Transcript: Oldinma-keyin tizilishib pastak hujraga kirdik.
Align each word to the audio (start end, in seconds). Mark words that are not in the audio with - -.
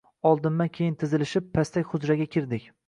Oldinma-keyin 0.29 0.95
tizilishib 1.03 1.55
pastak 1.59 1.95
hujraga 1.95 2.31
kirdik. 2.37 2.71